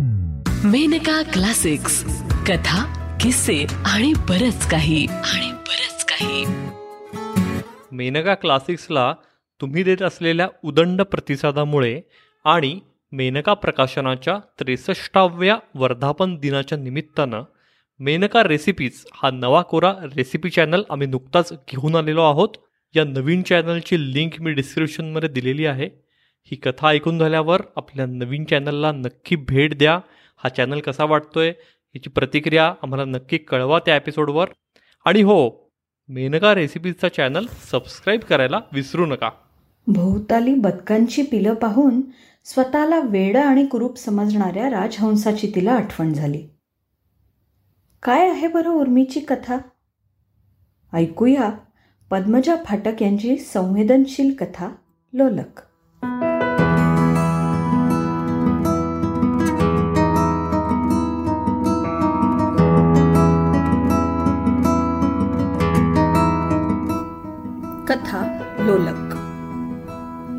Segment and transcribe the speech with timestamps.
[0.00, 2.04] Maneka classics.
[2.46, 2.84] कथा
[3.20, 5.06] किस्से आणि बरच काही.
[5.06, 6.44] आणि बरच काही.
[7.92, 9.14] मेनका क्लासिक्सला
[9.60, 12.00] तुम्ही देत असलेल्या उदंड प्रतिसादामुळे
[12.44, 12.80] आणि
[13.12, 17.42] मेनका प्रकाशनाच्या त्रेसष्टाव्या वर्धापन दिनाच्या निमित्तानं
[17.98, 22.48] मेनका रेसिपीज हा नवा कोरा रेसिपी चॅनल आम्ही नुकताच घेऊन आलेलो आहोत.
[22.96, 26.03] या नवीन चॅनलची लिंक मी डिस्क्रिप्शनमध्ये दिलेली आहे.
[26.46, 30.00] ही कथा ऐकून झाल्यावर आपल्या नवीन चॅनलला नक्की भेट द्या.
[30.36, 31.48] हा चॅनल कसा वाटतोय
[31.94, 34.48] याची प्रतिक्रिया आम्हाला नक्की कळवा त्या एपिसोडवर
[35.04, 35.50] आणि हो
[36.08, 39.30] मेनका रेसिपीजचा चॅनल सबस्क्राईब करायला विसरू नका.
[39.86, 42.00] भोवताली बदकांची पिलं पाहून
[42.44, 46.48] स्वतःला वेडं आणि कुरूप समजणाऱ्या राजहंसाची तिला आठवण झाली.
[48.02, 49.58] काय आहे बरं उर्मीची कथा?
[50.92, 51.50] ऐकूया
[52.10, 54.68] पद्मजा फाटक यांची संवेदनशील कथा
[55.12, 55.60] लोलक.
[68.04, 69.14] कथा लोलक.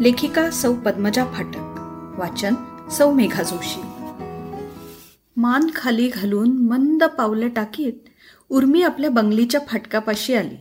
[0.01, 1.61] लेखिका सौ पद्मजा फाटक.
[2.19, 2.53] वाचन
[2.91, 3.81] सौ मेघा जोशी.
[5.37, 7.93] मान खाली घालून मंद पावलं टाकीत
[8.49, 10.55] उर्मी आपल्या बंगलीच्या फाटकापाशी आली.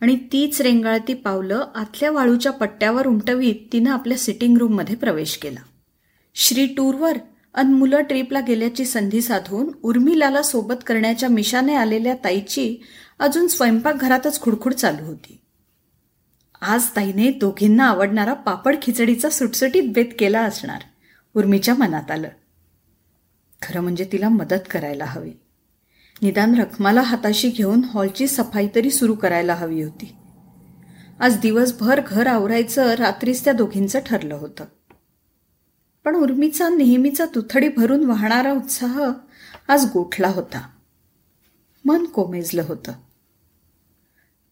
[0.00, 5.60] आणि तीच रेंगाळती पावलं आतल्या वाळूच्या पट्ट्यावर उमटवीत तिनं आपल्या सिटिंग रूममध्ये प्रवेश केला.
[6.34, 7.18] श्री टूरवर
[7.54, 12.76] अन मुलं ट्रीपला गेल्याची संधी साधून उर्मिलाला सोबत करण्याच्या मिशाने आलेल्या ताईची
[13.18, 15.38] अजून स्वयंपाकघरातच खुडखुड चालू होती.
[16.64, 20.82] आज ताईने दोघींना आवडणारा पापड खिचडीचा सुटसुटीत बेत केला असणार.
[21.34, 22.28] उर्मीच्या मनात आलं.
[23.62, 25.32] खरं म्हणजे तिला मदत करायला हवी.
[26.22, 30.16] निदान रखमाला हाताशी घेऊन हॉलची सफाई तरी सुरू करायला हवी होती.
[31.20, 34.64] आज दिवसभर घर आवरायचं रात्रीच त्या दोघींचं ठरलं होतं.
[36.04, 39.10] पण उर्मीचा नेहमीचा तुथडी भरून वाहणारा उत्साह
[39.68, 40.68] आज गोठला होता.
[41.84, 42.92] मन कोमेजलं होतं.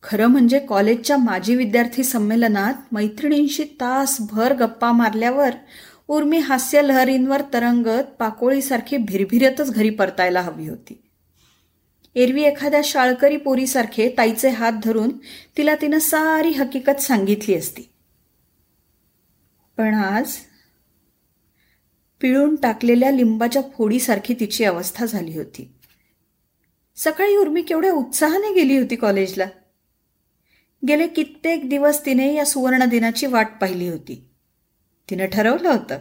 [0.03, 5.51] खरं म्हणजे कॉलेजच्या माजी विद्यार्थी संमेलनात मैत्रिणींशी तासभर गप्पा मारल्यावर
[6.09, 11.03] उर्मी हास्य लहरींवर तरंगत पाकोळीसारखी भिरभिरतच घरी परतायला हवी होती.
[12.15, 15.11] एरवी एखाद्या शाळकरी पोरीसारखे ताईचे हात धरून
[15.57, 17.83] तिला तिनं सारी हकीकत सांगितली असती.
[19.77, 20.33] पण आज
[22.21, 25.75] पिळून टाकलेल्या लिंबाच्या फोडीसारखी तिची अवस्था झाली होती.
[26.97, 29.45] सकाळी उर्मी केवढ्या उत्साहाने गेली होती कॉलेजला.
[30.89, 34.31] गेले कित्येक दिवस तिने या सुवर्ण दिनाची वाट पाहिली होती.
[35.11, 35.99] तिनं ठरवलं होतं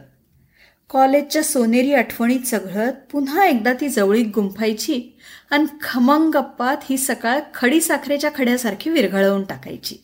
[0.89, 5.09] कॉलेजच्या सोनेरी आठवणीत चघळत पुन्हा एकदा ती जवळीक गुंफायची
[5.51, 9.97] आणि खमंग गप्पात ही सकाळ खडी साखरेच्या खड्यासारखी विरघळवून टाकायची.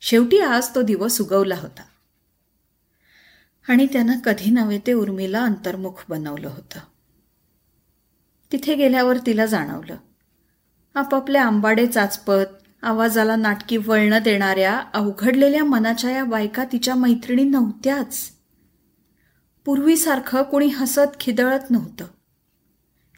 [0.00, 1.82] शेवटी आज तो दिवस उगवला होता.
[3.68, 6.80] आणि त्यानं कधी नव्हे ते उर्मीला अंतर्मुख बनवलं होतं.
[8.52, 9.96] तिथे गेल्यावर तिला जाणवलं.
[10.94, 18.18] आपापल्या आंबाडे चाचपत आवाजाला नाटकी वळणं देणाऱ्या अवघडलेल्या मनाच्या या बायका तिच्या मैत्रिणी नव्हत्याच.
[19.64, 22.04] पूर्वीसारखं कोणी हसत खिदळत नव्हतं.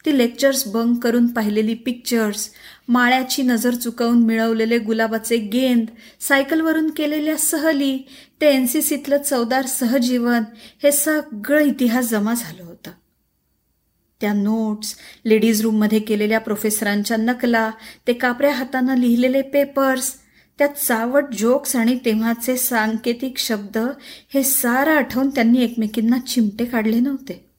[0.07, 2.51] ती लेक्चर्स बंक करून पाहिलेली पिक्चर्स
[2.89, 5.87] माळ्याची नजर चुकवून मिळवलेले गुलाबाचे गेंद
[6.21, 7.99] सायकलवरून केलेल्या सहली
[8.41, 10.43] ते एन सी सीतलं चवदार सहजीवन
[10.83, 12.91] हे सगळं इतिहास जमा झालं होतं.
[14.23, 14.95] त्या नोट्स
[15.27, 17.71] लेडीज रूममध्ये केलेल्या प्रोफेसरांच्या नकला
[18.07, 20.15] ते कापऱ्या हातानं लिहिलेले पेपर्स
[20.59, 23.79] त्यात चावट जोक्स आणि तेव्हाचे सांकेतिक शब्द
[24.35, 27.51] हे सारं आठवून त्यांनी एकमेकींना चिमटे काढले नव्हते.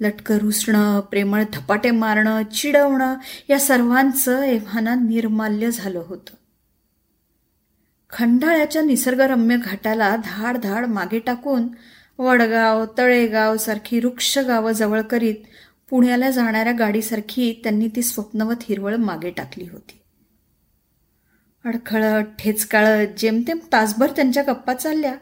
[0.00, 3.16] लटकं रुसणं प्रेमळ धपाटे मारणं चिडवणं
[3.50, 6.34] या सर्वांचं एव्हाना निर्माल्य झालं होतं.
[8.10, 11.68] खंडाळ्याच्या निसर्गरम्य घाटाला धाड धाड मागे टाकून
[12.20, 15.34] वडगाव तळेगाव सारखी वृक्ष गावं जवळ करीत
[15.90, 20.00] पुण्याला जाणाऱ्या गाडीसारखी त्यांनी ती स्वप्नवत हिरवळ मागे टाकली होती.
[21.64, 25.14] अडखळत ठेचकाळत जेमतेम तासभर त्यांच्या गप्पा चालल्या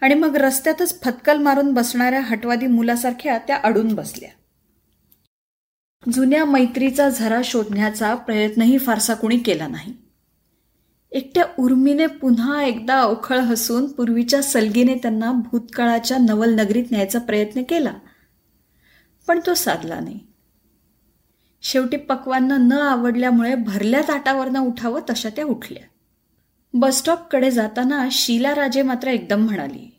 [0.00, 4.30] आणि मग रस्त्यातच फतकल मारून बसणाऱ्या हटवादी मुलासारख्या त्या अडून बसल्या.
[6.12, 10.03] जुन्या मैत्रीचा झरा शोधण्याचा प्रयत्नही फारसा कुणी केला नाही.
[11.14, 17.92] एकट्या उर्मीने पुन्हा एकदा अवखळ हसून पूर्वीच्या सलगीने त्यांना भूतकाळाच्या नवल नगरीत न्यायचा प्रयत्न केला.
[19.26, 20.20] पण तो साधला नाही.
[21.62, 25.82] शेवटी पक्वांना न आवडल्यामुळे भरल्या ताटावरनं उठावं तशा त्या उठल्या.
[26.74, 29.96] बसस्टॉपकडे जाताना शीला राजे मात्र एकदम म्हणाली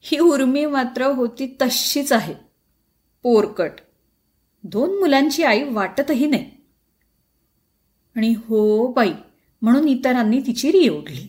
[0.00, 2.34] ही उर्मी मात्र होती तशीच आहे.
[3.22, 3.72] पोरकट.
[4.62, 6.50] दोन मुलांची आई वाटतही नाही.
[8.16, 9.12] आणि हो बाई
[9.66, 11.28] म्हणून इतरांनी तिची री ओढली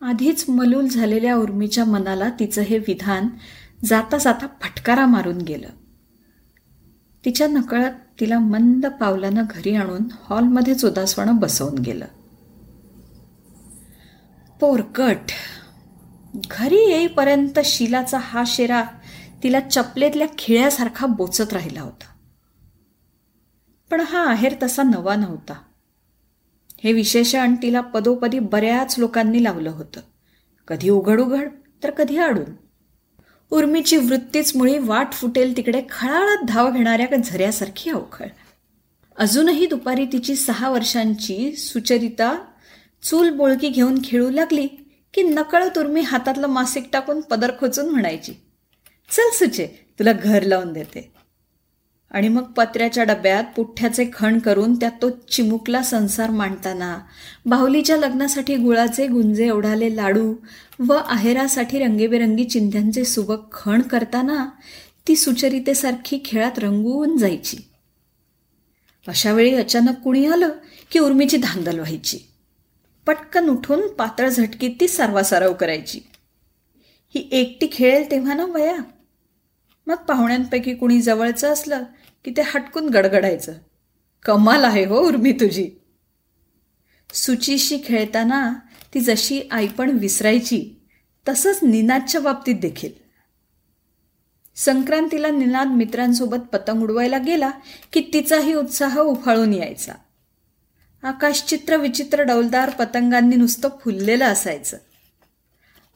[0.00, 3.28] आधीच मलूल झालेल्या उर्मीच्या मनाला तिचं हे विधान
[3.84, 5.68] जाता जाता फटकारा मारून गेलं.
[7.24, 7.90] तिच्या नकळत
[8.20, 12.04] तिला मंद पावलानं घरी आणून हॉलमध्येच उदासवणं बसवून गेलं.
[14.60, 15.32] पोरकट!
[16.50, 18.84] घरी येईपर्यंत शिलाचा हा शेरा
[19.42, 22.06] तिला चपलेतल्या खिळ्यासारखा बोचत राहिला होता.
[23.90, 25.54] पण हा आहेर तसा नवा नव्हता.
[26.84, 30.00] हे विशेषण तिला पदोपदी बऱ्याच लोकांनी लावलं होतं.
[30.68, 31.48] कधी उघड उघड
[31.84, 32.52] तर कधी अडून
[33.50, 38.26] उर्मीची वृत्तीच मुळी वाट फुटेल तिकडे खळाळत धाव घेणाऱ्या झऱ्यासारखी अवखळ.
[39.16, 42.36] अजूनही दुपारी तिची सहा वर्षांची सुचरिता
[43.02, 44.66] चूल बोळकी घेऊन खेळू लागली
[45.14, 48.32] की नकळत उर्मी हातातलं मासिक टाकून पदर खोचून म्हणायची
[49.10, 49.66] चल सुचे
[49.98, 51.17] तुला घर लावून देते.
[52.10, 56.98] आणि मग पत्र्याच्या डब्यात पुठ्ठ्याचे खण करून त्यात तो चिमुकला संसार मांडताना
[57.46, 60.34] बाहुलीच्या लग्नासाठी गुळाचे गुंजे ओढाले लाडू
[60.88, 64.48] व आहेरासाठी रंगीबेरंगी चिंध्यांचे सुबक खण करताना
[65.08, 67.56] ती सुचरितेसारखी खेळात रंगून जायची.
[69.08, 70.48] अशा वेळी अचानक कुणी आलं
[70.90, 72.18] की उर्मीची धांदल व्हायची.
[73.06, 76.00] पटकन उठून पातळ झटकीत ती सर्वासारव करायची.
[77.14, 78.76] ही एकटी खेळेल तेव्हा ना वया?
[79.86, 81.82] मग पाहुण्यांपैकी कुणी जवळचं असलं
[82.24, 83.52] की ते हटकून गडगडायचं.
[84.24, 85.70] कमाल आहे हो उर्मी तुझी.
[87.14, 88.54] सुचीशी खेळताना
[88.94, 90.70] ती जशी आईपण विसरायची
[91.28, 92.92] तसंच निनादच्या बाबतीत देखील.
[94.56, 97.50] संक्रांतीला निनाद मित्रांसोबत पतंग उडवायला गेला
[97.92, 99.92] की तिचाही उत्साह उफाळून यायचा.
[101.02, 104.76] आकाशचित्र विचित्र डौलदार पतंगांनी नुसतं फुललेलं असायचं.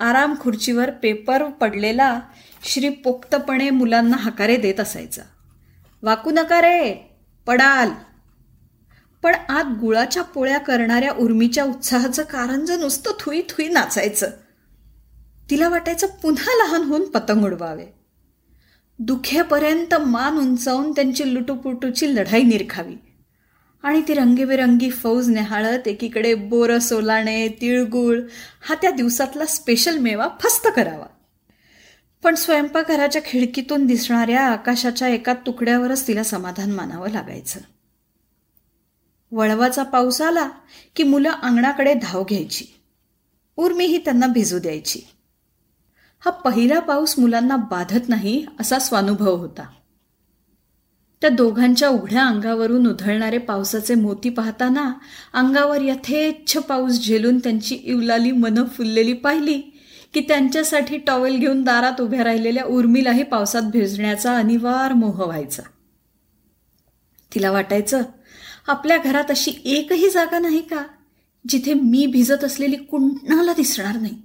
[0.00, 2.20] आराम खुर्चीवर पेपर पडलेला
[2.64, 5.22] श्री पोक्तपणे मुलांना हकारे देत असायचा.
[6.02, 6.94] वाकू नका रे.
[7.46, 7.90] पडाल.
[9.22, 14.30] पण आत गुळाच्या पोळ्या करणाऱ्या उर्मीच्या उत्साहाचं कारण जर नुसतं थुई थुई नाचायचं
[15.50, 17.86] तिला वाटायचं पुन्हा लहान होऊन पतंग उडवावे.
[18.98, 22.94] दुखेपर्यंत मान उंचावून त्यांची लुटुपुटूची लढाई निरखावी.
[23.82, 28.20] आणि ती रंगीबेरंगी फौज नेहाळत एकीकडे बोर सोलाणे तिळगुळ
[28.62, 31.06] हा त्या दिवसातला स्पेशल मेवा फस्त करावा.
[32.22, 37.60] पण स्वयंपाकघराच्या खिडकीतून दिसणाऱ्या आकाशाच्या एका तुकड्यावरच तिला समाधान मानावं लागायचं.
[39.32, 40.50] वळवाचा पाऊस आला
[40.96, 42.64] की मुलं अंगणाकडे धाव घ्यायची.
[43.56, 45.00] उर्मीही त्यांना भिजू द्यायची.
[46.20, 49.66] हा पहिला पाऊस मुलांना बाधत नाही असा स्वानुभव होता.
[51.20, 54.92] त्या दोघांच्या उघड्या अंगावरून उधळणारे पावसाचे मोती पाहताना
[55.32, 59.71] अंगावर यथेच्छ पाऊस झेलून त्यांची इवलाली मनं फुललेली पाहिली.
[60.14, 65.62] की त्यांच्यासाठी टॉवेल घेऊन दारात उभ्या राहिलेल्या उर्मीलाही पावसात भिजण्याचा अनिवार्य मोह व्हायचा.
[67.34, 68.02] तिला वाटायचं
[68.66, 70.84] आपल्या घरात अशी एकही जागा नाही का
[71.48, 74.22] जिथे मी भिजत असलेली कुणाला दिसणार नाही?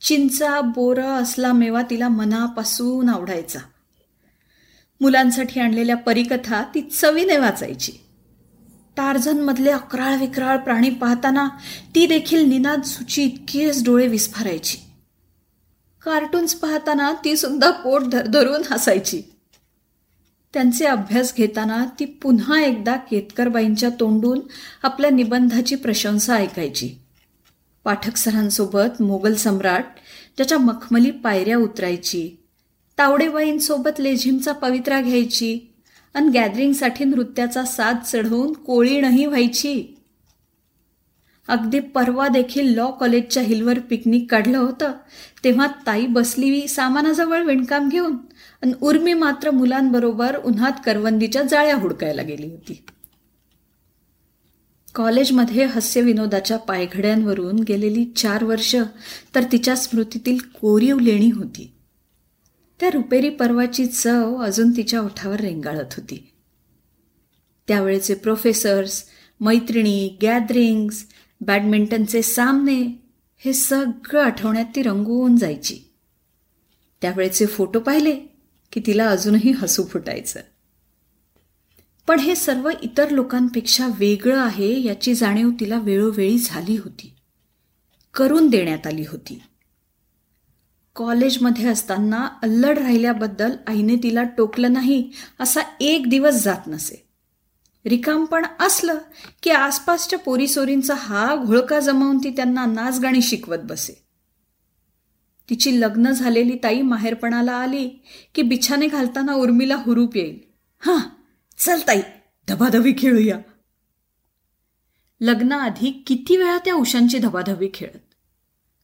[0.00, 3.58] चिंचा बोर असला मेवा तिला मनापासून आवडायचा.
[5.00, 7.92] मुलांसाठी आणलेल्या परिकथा ती चवीने वाचायची.
[8.96, 11.48] टार्झनमधले अकराळ विक्राळ प्राणी पाहताना
[11.94, 14.78] ती देखील निनाद सुची इतकीच डोळे विस्फारायची.
[16.02, 19.22] कार्टून्स पाहताना ती सुद्धा पोट धरधरून हसायची.
[20.54, 24.40] त्यांचे अभ्यास घेताना ती पुन्हा एकदा केतकरबाईंच्या तोंडून
[24.82, 26.94] आपल्या निबंधाची प्रशंसा ऐकायची.
[27.84, 29.86] पाठक सरांसोबत मोगल सम्राट
[30.36, 32.30] ज्याच्या मखमली पायऱ्या उतरायची.
[32.98, 35.73] तावडेबाईंसोबत लेझिमचा पवित्रा घ्यायची.
[36.14, 39.96] आणि गॅदरिंगसाठी नृत्याचा साथ चढवून कोळीणही व्हायची.
[41.48, 44.92] अगदी परवा देखील लॉ कॉलेजच्या हिलवर पिकनिक काढलं होतं.
[45.44, 48.16] तेव्हा ताई बसली सामानाजवळ विणकाम घेऊन
[48.62, 52.84] आणि उर्मी मात्र मुलांबरोबर उन्हात करवंदीच्या जाळ्या हुडकायला गेली होती.
[54.94, 58.76] कॉलेजमध्ये हास्यविनोदाच्या पायघड्यांवरून गेलेली चार वर्ष
[59.34, 61.73] तर तिच्या स्मृतीतील कोरीव लेणी होती.
[62.80, 66.30] त्या रुपेरी पर्वाची चव अजून तिच्या ओठावर रेंगाळत होती.
[67.68, 69.04] त्यावेळेचे प्रोफेसर्स
[69.40, 71.06] मैत्रिणी गॅदरिंग्स
[71.40, 72.82] बॅडमिंटनचे सामने
[73.36, 75.78] हे सगळं आठवण्यात ती रंगवून जायची.
[77.02, 78.20] त्यावेळेचे फोटो पाहिले
[78.72, 80.40] की तिला अजूनही हसू फुटायचं.
[82.06, 87.14] पण हे सर्व इतर लोकांपेक्षा वेगळं आहे याची जाणीव तिला वेळोवेळी झाली होती.
[88.14, 89.42] करून देण्यात आली होती.
[90.94, 95.10] कॉलेजमध्ये असताना अल्लड राहिल्याबद्दल आईने तिला टोकलं नाही
[95.40, 97.08] असा एक दिवस जात नसे.
[97.86, 98.98] रिकामपण असलं
[99.42, 104.04] की आसपासच्या पोरीसोरींचा हा घोळका जमावून ती त्यांना नाचगाणी शिकवत बसे.
[105.50, 107.88] तिची लग्न झालेली ताई माहेरपणाला आली
[108.34, 110.38] की बिछाने घालताना उर्मीला हुरूप येईल.
[110.80, 110.98] हां
[111.58, 112.00] चल ताई
[112.48, 113.38] धबाधबी खेळूया.
[115.20, 118.13] लग्नाआधी किती वेळा त्या उशांची धबाधबी खेळत.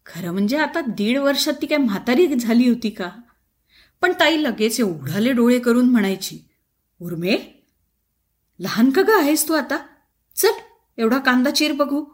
[0.07, 3.11] खरं म्हणजे आता दीड वर्षात ती काय म्हातारी झाली होती का?
[4.00, 6.38] पण ताई लगेच एवढाले डोळे करून म्हणायची
[7.00, 7.64] उर्मे
[8.59, 9.78] लहान का ग आहेस तू आता?
[10.37, 10.61] चल
[10.99, 12.04] एवढा कांदा चिर बघू.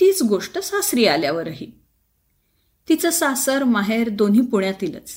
[0.00, 1.84] तीच गोष्ट सासरी आल्यावरही.
[2.88, 5.12] तिचं सासर माहेर दोन्ही पुण्यातीलच.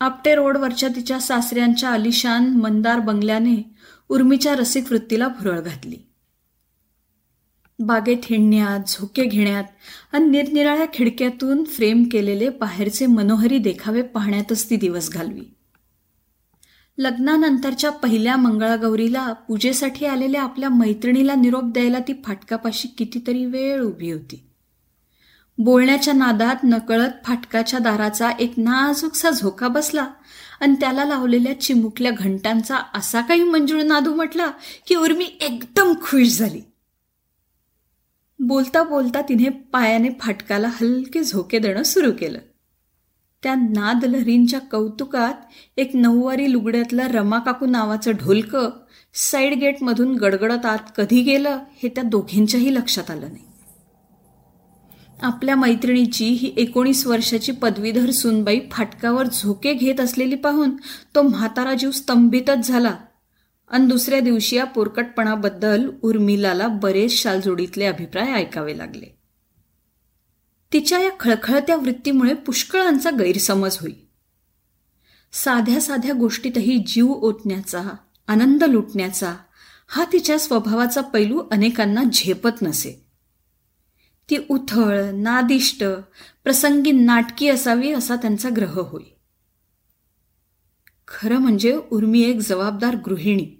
[0.00, 3.74] आपटे रोडवरच्या तिच्या सासऱ्यांच्या आलिशान मंदार बंगल्याने
[4.08, 6.09] उर्मीच्या रसिक वृत्तीला भुरळ घातली.
[7.80, 9.64] बागेत हिंडण्यात झोके घेण्यात
[10.12, 15.54] आणि निरनिराळ्या खिडक्यातून फ्रेम केलेले बाहेरचे मनोहरी देखावे पाहण्यातच ती दिवस घालवी.
[16.98, 24.46] लग्नानंतरच्या पहिल्या मंगळागौरीला पूजेसाठी आलेल्या आपल्या मैत्रिणीला निरोप द्यायला ती फाटकापाशी कितीतरी वेळ उभी होती.
[25.58, 30.06] बोलण्याच्या नादात नकळत फाटकाच्या दाराचा एक नाजूकसा झोका बसला
[30.60, 34.46] आणि त्याला लावलेल्या चिमुकल्या घंटांचा असा काही मंजूळ नादू म्हटला
[34.88, 36.60] की उर्मी एकदम खुश झाली.
[38.40, 42.38] बोलता बोलता तिने पायाने फाटकाला हलके झोके देणं सुरू केलं.
[43.42, 45.34] त्या नाद लहरींच्या कौतुकात
[45.76, 48.70] एक नऊवारी लुगड्यातलं रमाकाकू नावाचं ढोलकं
[49.14, 53.44] साईड गेटमधून गडगडत आत कधी गेलं हे त्या दोघींच्याही लक्षात आलं नाही.
[55.22, 60.76] आपल्या मैत्रिणीची ही एकोणीस वर्षाची पदवीधर सुनबाई फाटकावर झोके घेत असलेली पाहून
[61.14, 62.94] तो म्हातारा जीव स्तंभितच झाला.
[63.70, 69.06] आणि दुसऱ्या दिवशी या पोरकटपणाबद्दल उर्मिलाला बरेच शालजोडीतले अभिप्राय ऐकावे लागले.
[70.72, 73.92] तिच्या या खळखळत्या वृत्तीमुळे पुष्कळांचा गैरसमज होई.
[75.32, 77.82] साध्या साध्या गोष्टीतही जीव ओतण्याचा
[78.28, 79.36] आनंद लुटण्याचा
[79.88, 83.06] हा तिच्या स्वभावाचा पैलू अनेकांना झेपत नसे.
[84.30, 85.84] ती उथळ नादिष्ट
[86.44, 89.16] प्रसंगी नाटकी असावी असा त्यांचा ग्रह होई
[91.08, 93.59] खरं म्हणजे उर्मी एक जबाबदार गृहिणी.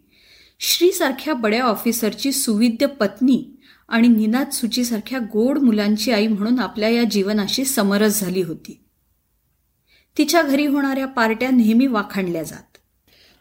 [0.60, 3.56] श्रीसारख्या बड्या ऑफिसरची सुविद्य पत्नी
[3.88, 8.84] आणि निनाद सुचीसारख्या गोड मुलांची आई म्हणून आपल्या या जीवनाशी समरस झाली होती.
[10.18, 12.78] तिच्या घरी होणाऱ्या पार्ट्या नेहमी वाखाणल्या जात.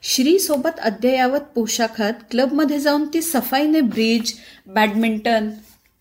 [0.01, 4.33] श्रीसोबत अद्ययावत पोशाखात क्लबमध्ये जाऊन ती सफाईने ब्रिज
[4.67, 5.49] बॅडमिंटन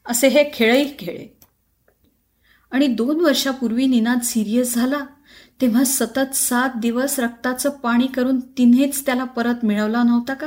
[0.07, 1.39] असे हे खेळही खेळे
[2.71, 5.05] आणि दोन वर्षापूर्वी निनाद सिरियस झाला
[5.61, 10.47] तेव्हा सतत सात दिवस रक्ताचं पाणी करून तिनेच त्याला परत मिळवला नव्हता का?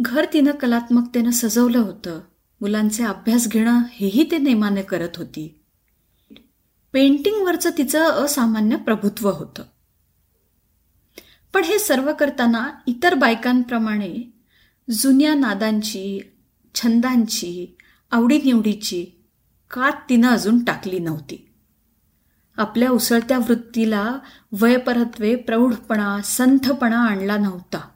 [0.00, 2.20] घर तिनं कलात्मकतेनं सजवलं होतं.
[2.60, 5.60] मुलांचे अभ्यास घेणं हेही ते नेमाने करत होती.
[6.92, 9.62] पेंटिंगवरचं तिचं असामान्य प्रभुत्व होतं.
[11.52, 14.32] पण हे सर्व करताना इतर बायकांप्रमाणे
[14.90, 16.20] जुन्या नादांची
[16.74, 17.76] छंदांची
[18.10, 19.06] आवडीनिवडीची
[19.70, 21.52] कात तिनं अजून टाकली नव्हती.
[22.56, 24.18] आपल्या उसळत्या वृत्तीला
[24.52, 27.88] वयपरत्वे प्रौढपणा संथपणा आणला नव्हता.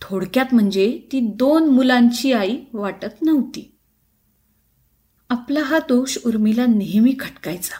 [0.00, 3.78] थोडक्यात म्हणजे ती दोन मुलांची आई वाटत नव्हती.
[5.30, 7.74] आपला हा दोष उर्मिला नेहमी खटकायचा.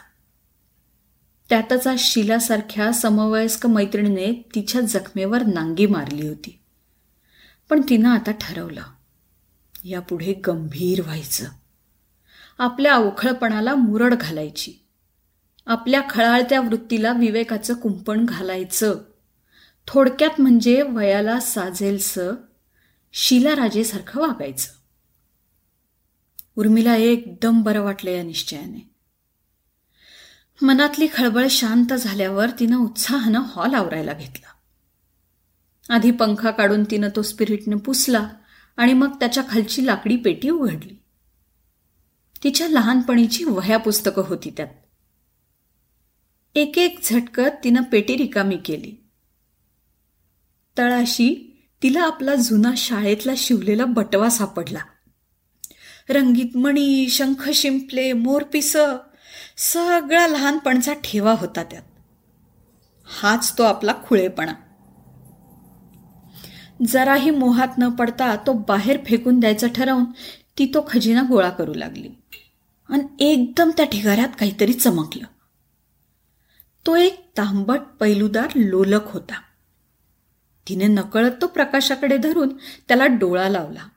[1.49, 6.59] त्यातच आज शिलासारख्या समवयस्क मैत्रिणीने तिच्या जखमेवर नांगी मारली होती.
[7.69, 8.81] पण तिनं आता ठरवलं.
[9.83, 11.45] यापुढे गंभीर व्हायचं.
[12.57, 14.73] आपल्या अवखळपणाला मुरड घालायची.
[15.65, 18.97] आपल्या खळाळत्या वृत्तीला विवेकाचं कुंपण घालायचं.
[19.87, 22.35] थोडक्यात म्हणजे वयाला साजेलचं
[23.13, 24.71] शिलाराजेसारखं वागायचं.
[26.55, 28.89] उर्मिला एकदम बरं वाटलं या निश्चयाने.
[30.61, 34.47] मनातली खळबळ शांत झाल्यावर तिनं उत्साहानं हॉल आवरायला घेतला.
[35.93, 38.29] आधी पंखा काढून तिनं तो स्पिरिटनं पुसला
[38.77, 41.03] आणि मग त्याच्या खालची लाकडी पेटी उघडली.
[42.43, 44.67] तिच्या लहानपणीची वह्या पुस्तकं होती त्यात.
[46.55, 49.06] एक एक झटकत तिनं पेटी रिकामी केली.
[50.77, 51.53] तळाशी
[51.83, 54.79] तिला आपला जुना शाळेतला शिवलेला बटवा सापडला.
[56.09, 58.77] रंगीत मणी शंख शिंपले मोरपिस
[59.57, 61.83] सगळा लहानपणचा ठेवा होता त्यात.
[63.05, 64.53] हाच तो आपला खुळेपणा.
[66.87, 70.05] जराही मोहात न पडता तो बाहेर फेकून द्यायचं ठरवून
[70.57, 72.09] ती तो खजिना गोळा करू लागली
[72.89, 75.23] आणि एकदम त्या ठिकाऱ्यात काहीतरी चमकलं.
[76.85, 79.41] तो एक तांबट पैलूदार लोलक होता.
[80.69, 82.49] तिने नकळत तो प्रकाशाकडे धरून
[82.87, 83.87] त्याला डोळा लावला.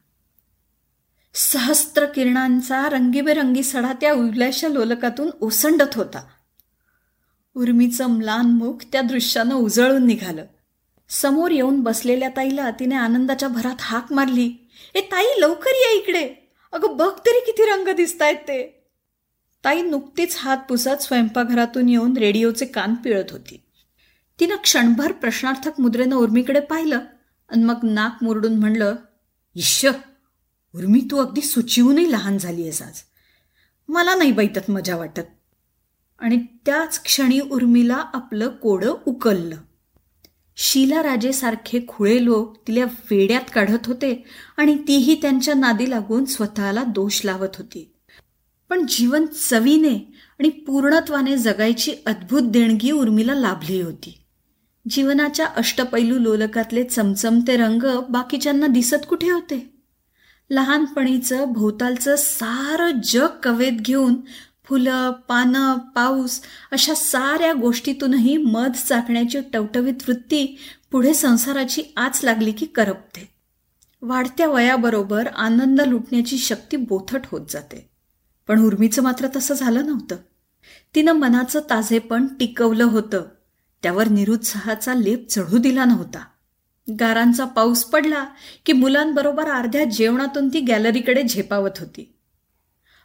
[1.35, 6.27] सहस्त्र किरणांचा रंगीबेरंगी सडा त्या उरल्याशा लोलकातून ओसंडत होता.
[7.57, 10.45] उर्मीचं म्लान मुख त्या दृश्यानं उजळून निघालं.
[11.09, 14.69] समोर येऊन बसलेल्या ताईला तिने आनंदाच्या भरात हाक मारली.
[14.95, 16.35] ए ताई लवकर या इकडे.
[16.73, 18.85] अगं बघ तरी किती रंग दिसतायत ते.
[19.65, 23.63] ताई नुकतीच हात पुसत स्वयंपाकघरातून येऊन रेडिओचे कान पिळत होती.
[24.41, 27.01] तिनं क्षणभर प्रश्नार्थक मुद्रेनं उर्मीकडे पाहिलं
[27.49, 28.95] आणि मग नाक मुरडून म्हणलं
[29.55, 29.91] इश्य
[30.75, 32.99] उर्मी तू अगदी सुचिवूनही लहान झाली आहेस आज.
[33.89, 35.21] मला नाही बैतत मजा वाटत.
[36.19, 39.57] आणि त्याच क्षणी उर्मीला आपलं कोडं उकललं.
[40.57, 44.25] शीला राजेसारखे खुळे लोक तिला वेड्यात काढत होते
[44.57, 47.95] आणि तीही त्यांच्या नादी लागून स्वतःला दोष लावत होती.
[48.69, 54.20] पण जीवन चवीने आणि पूर्णत्वाने जगायची अद्भुत देणगी उर्मीला लाभली होती.
[54.89, 59.77] जीवनाच्या अष्टपैलू लोलकातले चमचमते रंग बाकीच्यांना दिसत कुठे होते?
[60.51, 64.15] लहानपणीचं भोवतालचं सारं जग कवेत घेऊन
[64.65, 66.41] फुलं पानं पाऊस
[66.73, 70.59] अशा साऱ्या गोष्टीतूनही मध चाकण्याची टवटवीत वृत्ती
[70.91, 73.29] पुढे संसाराची आच लागली की करपते.
[74.03, 77.91] वाढत्या वयाबरोबर आनंद लुटण्याची शक्ती बोथट होत जाते.
[78.49, 80.17] पण उर्मीचं मात्र तसं झालं नव्हतं.
[80.95, 83.23] तिनं मनाचं ताजेपण टिकवलं होतं.
[83.83, 86.25] त्यावर निरुत्साहाचा लेप चढू दिला नव्हता.
[87.01, 88.25] गारांचा पाऊस पडला
[88.67, 92.15] की मुलांबरोबर अर्ध्या जेवणातून ती गॅलरीकडे झेपावत होती.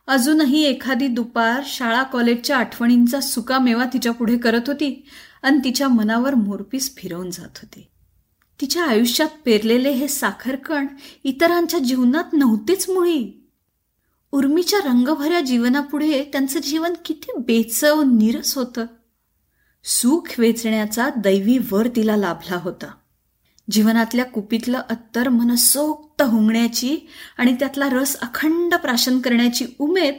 [0.07, 5.05] अजूनही एखादी दुपार शाळा कॉलेजच्या आठवणींचा सुकामेवा तिच्या पुढे करत होती
[5.43, 7.87] आणि तिच्या मनावर मोरपीस फिरवून जात होती.
[8.61, 10.87] तिच्या आयुष्यात पेरलेले हे साखरकण
[11.23, 13.49] इतरांच्या जीवनात नव्हतेच मुळी.
[14.31, 18.85] उर्मीच्या रंगभऱ्या जीवनापुढे त्यांचं जीवन किती बेचव नीरस होतं.
[19.87, 22.85] सुख वेचण्याचा दैवी वर तिला लाभला होता.
[23.71, 26.97] जीवनातल्या कुपीतलं अत्तर मनसोक्त हुंगण्याची
[27.37, 30.13] आणि त्यातला रस अखंड प्राशन करण्याची उमेद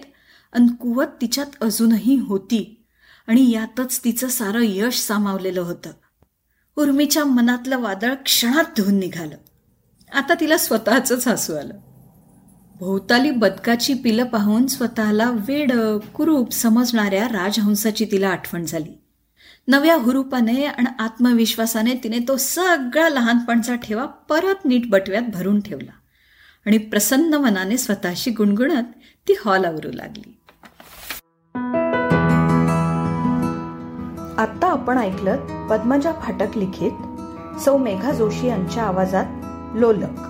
[0.53, 2.85] अन कुवत तिच्यात अजूनही होती
[3.27, 5.91] आणि यातच तिचं सारं यश सामावलेलं होतं.
[6.77, 9.37] उर्मीच्या मनातलं वादळ क्षणात धुवून निघालं.
[10.13, 11.75] आता तिला स्वतःच हसू आलं.
[12.79, 15.73] भोवताली बदकाची पिलं पाहून स्वतःला वेड
[16.15, 19.06] कुरूप समजणाऱ्या राजहंसाची तिला आठवण झाली.
[19.69, 25.91] नव्या हुरूपाने आणि आत्मविश्वासाने तिने तो सगळा लहानपणचा ठेवा परत नीट बटव्यात भरून ठेवला.
[26.67, 28.83] आणि प्रसन्न मनाने स्वतःशी गुणगुणत
[29.29, 30.41] ती हॉल आवरू लागली.
[34.39, 36.93] आत्ता आपण ऐकलं पद्मजा फाटक लिखित
[37.61, 39.27] सौ मेघा जोशी यांच्या आवाजात
[39.77, 40.21] लोलक.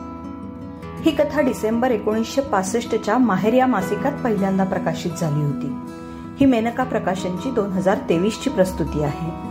[1.03, 5.97] ही कथा डिसेंबर एकोणीसशे पासष्टच्या माहेर या मासिकात पहिल्यांदा प्रकाशित झाली होती.
[6.41, 9.46] ही मेनका प्रकाशनची दोन हजार तेवीसची प्रस्तुती आहे.